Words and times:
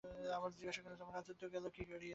আবার 0.37 0.49
জিজ্ঞাসা 0.55 0.81
করিলেন, 0.81 0.99
তোমার 1.01 1.15
রাজত্ব 1.17 1.43
গেল 1.53 1.65
কী 1.75 1.83
করিয়া? 1.85 2.09